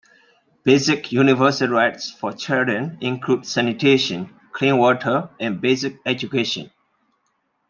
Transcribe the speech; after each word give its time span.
Basic 0.63 1.11
universal 1.11 1.67
rights 1.67 2.09
for 2.09 2.33
children 2.33 2.97
include 3.01 3.45
sanitation, 3.45 4.33
clean 4.51 4.75
water, 4.79 5.29
and 5.39 5.61
basic 5.61 5.99
education. 6.07 6.71